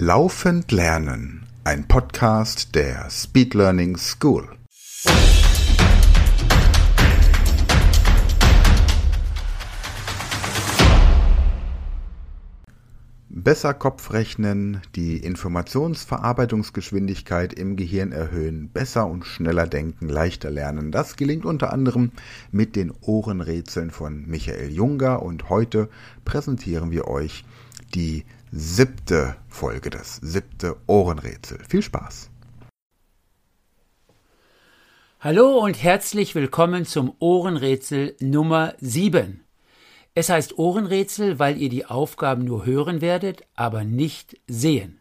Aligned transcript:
Laufend 0.00 0.70
Lernen, 0.70 1.44
ein 1.64 1.88
Podcast 1.88 2.76
der 2.76 3.10
Speed 3.10 3.54
Learning 3.54 3.96
School. 3.96 4.48
Besser 13.28 13.74
Kopfrechnen, 13.74 14.82
die 14.94 15.16
Informationsverarbeitungsgeschwindigkeit 15.16 17.52
im 17.52 17.74
Gehirn 17.74 18.12
erhöhen, 18.12 18.68
besser 18.68 19.08
und 19.08 19.26
schneller 19.26 19.66
denken, 19.66 20.08
leichter 20.08 20.50
lernen. 20.50 20.92
Das 20.92 21.16
gelingt 21.16 21.44
unter 21.44 21.72
anderem 21.72 22.12
mit 22.52 22.76
den 22.76 22.92
Ohrenrätseln 23.00 23.90
von 23.90 24.28
Michael 24.28 24.70
Junger 24.70 25.22
und 25.22 25.50
heute 25.50 25.88
präsentieren 26.24 26.92
wir 26.92 27.08
euch 27.08 27.44
die 27.96 28.24
siebte 28.50 29.36
Folge, 29.48 29.90
das 29.90 30.16
siebte 30.16 30.76
Ohrenrätsel. 30.86 31.58
Viel 31.68 31.82
Spaß! 31.82 32.30
Hallo 35.20 35.58
und 35.58 35.82
herzlich 35.82 36.34
willkommen 36.34 36.86
zum 36.86 37.14
Ohrenrätsel 37.18 38.16
Nummer 38.20 38.74
7. 38.80 39.44
Es 40.14 40.28
heißt 40.28 40.58
Ohrenrätsel, 40.58 41.38
weil 41.38 41.60
ihr 41.60 41.68
die 41.68 41.86
Aufgaben 41.86 42.44
nur 42.44 42.64
hören 42.64 43.00
werdet, 43.00 43.42
aber 43.54 43.84
nicht 43.84 44.38
sehen. 44.46 45.00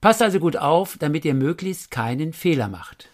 Passt 0.00 0.22
also 0.22 0.40
gut 0.40 0.56
auf, 0.56 0.96
damit 0.98 1.24
ihr 1.24 1.34
möglichst 1.34 1.90
keinen 1.90 2.32
Fehler 2.32 2.68
macht. 2.68 3.10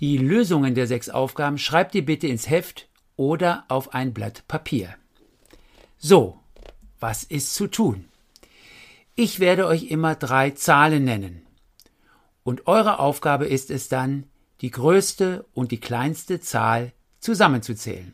Die 0.00 0.18
Lösungen 0.18 0.74
der 0.74 0.86
sechs 0.86 1.08
Aufgaben 1.08 1.58
schreibt 1.58 1.94
ihr 1.94 2.04
bitte 2.04 2.26
ins 2.26 2.50
Heft 2.50 2.88
oder 3.16 3.64
auf 3.68 3.94
ein 3.94 4.12
Blatt 4.12 4.46
Papier. 4.48 4.94
So, 5.98 6.40
was 7.06 7.22
ist 7.22 7.54
zu 7.54 7.68
tun? 7.68 8.04
Ich 9.14 9.38
werde 9.38 9.68
euch 9.68 9.84
immer 9.92 10.16
drei 10.16 10.50
Zahlen 10.50 11.04
nennen. 11.04 11.46
Und 12.42 12.66
eure 12.66 12.98
Aufgabe 12.98 13.46
ist 13.46 13.70
es 13.70 13.88
dann, 13.88 14.24
die 14.60 14.72
größte 14.72 15.46
und 15.54 15.70
die 15.70 15.78
kleinste 15.78 16.40
Zahl 16.40 16.92
zusammenzuzählen. 17.20 18.12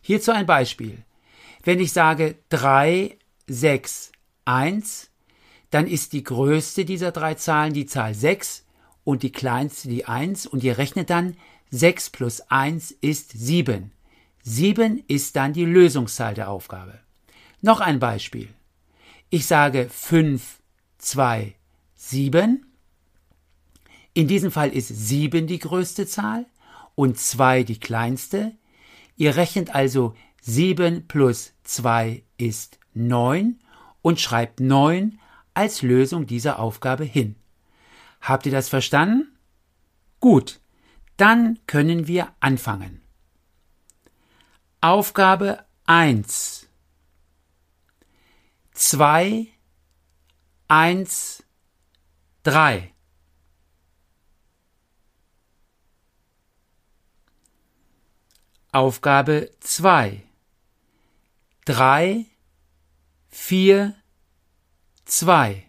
Hierzu 0.00 0.32
ein 0.32 0.46
Beispiel. 0.46 1.04
Wenn 1.64 1.80
ich 1.80 1.92
sage 1.92 2.36
3, 2.48 3.18
6, 3.46 4.12
1, 4.46 5.10
dann 5.68 5.86
ist 5.86 6.14
die 6.14 6.24
größte 6.24 6.86
dieser 6.86 7.12
drei 7.12 7.34
Zahlen 7.34 7.74
die 7.74 7.84
Zahl 7.84 8.14
6 8.14 8.64
und 9.04 9.22
die 9.22 9.32
kleinste 9.32 9.90
die 9.90 10.06
1 10.06 10.46
und 10.46 10.64
ihr 10.64 10.78
rechnet 10.78 11.10
dann 11.10 11.36
6 11.72 12.08
plus 12.08 12.40
1 12.48 12.90
ist 13.02 13.32
7. 13.32 13.92
7 14.44 15.04
ist 15.08 15.36
dann 15.36 15.52
die 15.52 15.66
Lösungszahl 15.66 16.32
der 16.32 16.48
Aufgabe. 16.48 17.03
Noch 17.64 17.80
ein 17.80 17.98
Beispiel. 17.98 18.50
Ich 19.30 19.46
sage 19.46 19.88
5, 19.88 20.60
2, 20.98 21.54
7. 21.94 22.66
In 24.12 24.28
diesem 24.28 24.50
Fall 24.50 24.68
ist 24.68 24.88
7 24.88 25.46
die 25.46 25.60
größte 25.60 26.06
Zahl 26.06 26.44
und 26.94 27.18
2 27.18 27.62
die 27.62 27.80
kleinste. 27.80 28.52
Ihr 29.16 29.36
rechnet 29.36 29.74
also 29.74 30.14
7 30.42 31.08
plus 31.08 31.54
2 31.62 32.22
ist 32.36 32.78
9 32.92 33.58
und 34.02 34.20
schreibt 34.20 34.60
9 34.60 35.18
als 35.54 35.80
Lösung 35.80 36.26
dieser 36.26 36.58
Aufgabe 36.58 37.04
hin. 37.04 37.34
Habt 38.20 38.44
ihr 38.44 38.52
das 38.52 38.68
verstanden? 38.68 39.34
Gut, 40.20 40.60
dann 41.16 41.58
können 41.66 42.08
wir 42.08 42.28
anfangen. 42.40 43.00
Aufgabe 44.82 45.64
1 45.86 46.63
zwei, 48.74 49.48
eins, 50.68 51.42
drei. 52.42 52.92
Aufgabe 58.72 59.52
zwei, 59.60 60.24
drei, 61.64 62.26
vier, 63.28 63.94
zwei. 65.04 65.66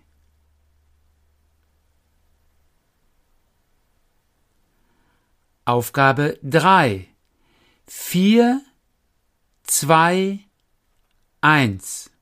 Aufgabe 5.66 6.40
drei, 6.42 7.08
vier, 7.88 8.64
zwei, 9.64 10.40
eins. 11.42 12.15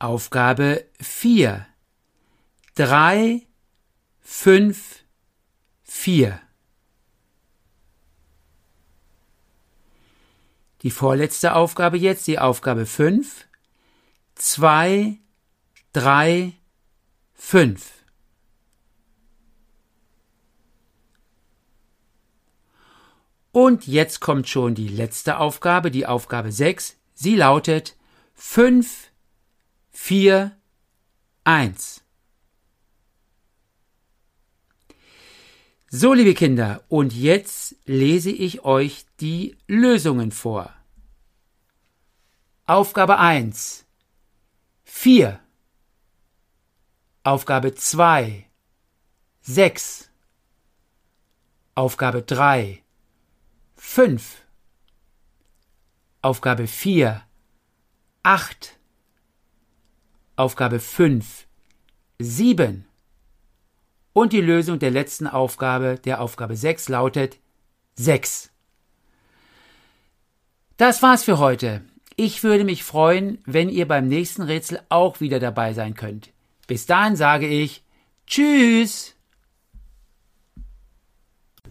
Aufgabe 0.00 0.86
4. 0.98 1.66
3, 2.74 3.46
5, 4.22 5.04
4. 5.82 6.40
Die 10.82 10.90
vorletzte 10.90 11.54
Aufgabe 11.54 11.98
jetzt, 11.98 12.26
die 12.26 12.38
Aufgabe 12.38 12.86
5. 12.86 13.46
2, 14.36 15.18
3, 15.92 16.54
5. 17.34 17.92
Und 23.52 23.86
jetzt 23.86 24.20
kommt 24.20 24.48
schon 24.48 24.74
die 24.74 24.88
letzte 24.88 25.36
Aufgabe, 25.36 25.90
die 25.90 26.06
Aufgabe 26.06 26.52
6. 26.52 26.96
Sie 27.12 27.36
lautet 27.36 27.96
5, 28.34 29.09
4, 29.90 30.56
1. 31.44 32.02
So, 35.90 36.14
liebe 36.14 36.34
Kinder, 36.34 36.84
und 36.88 37.12
jetzt 37.12 37.74
lese 37.84 38.30
ich 38.30 38.64
euch 38.64 39.06
die 39.18 39.56
Lösungen 39.66 40.30
vor. 40.30 40.72
Aufgabe 42.66 43.18
1. 43.18 43.84
4. 44.84 45.40
Aufgabe 47.24 47.74
2. 47.74 48.48
6. 49.42 50.10
Aufgabe 51.74 52.22
3. 52.22 52.84
5. 53.74 54.42
Aufgabe 56.22 56.68
4. 56.68 57.22
8. 58.22 58.79
Aufgabe 60.40 60.80
5, 60.80 61.46
7. 62.18 62.86
Und 64.14 64.32
die 64.32 64.40
Lösung 64.40 64.78
der 64.78 64.90
letzten 64.90 65.26
Aufgabe, 65.26 66.00
der 66.02 66.22
Aufgabe 66.22 66.56
6, 66.56 66.88
lautet 66.88 67.38
6. 67.96 68.50
Das 70.78 71.02
war's 71.02 71.24
für 71.24 71.38
heute. 71.38 71.82
Ich 72.16 72.42
würde 72.42 72.64
mich 72.64 72.84
freuen, 72.84 73.42
wenn 73.44 73.68
ihr 73.68 73.86
beim 73.86 74.08
nächsten 74.08 74.40
Rätsel 74.40 74.80
auch 74.88 75.20
wieder 75.20 75.40
dabei 75.40 75.74
sein 75.74 75.92
könnt. 75.92 76.30
Bis 76.66 76.86
dahin 76.86 77.16
sage 77.16 77.46
ich 77.46 77.84
Tschüss! 78.26 79.19